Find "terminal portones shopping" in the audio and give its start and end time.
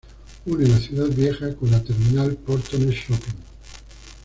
1.83-3.35